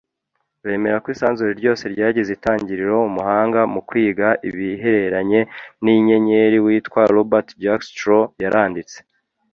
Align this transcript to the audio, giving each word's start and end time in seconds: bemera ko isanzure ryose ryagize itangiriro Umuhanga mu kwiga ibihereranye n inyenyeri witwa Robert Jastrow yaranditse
bemera 0.65 0.97
ko 1.03 1.07
isanzure 1.15 1.51
ryose 1.59 1.83
ryagize 1.93 2.29
itangiriro 2.37 2.95
Umuhanga 3.09 3.59
mu 3.73 3.81
kwiga 3.87 4.27
ibihereranye 4.49 5.41
n 5.83 5.85
inyenyeri 5.95 6.57
witwa 6.65 7.01
Robert 7.15 7.47
Jastrow 7.63 8.23
yaranditse 8.43 8.97